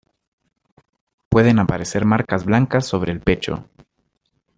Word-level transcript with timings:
Pueden 1.29 1.59
aparecer 1.59 2.05
marcas 2.05 2.43
blancas 2.43 2.87
sobre 2.87 3.11
el 3.11 3.21
pecho. 3.21 3.69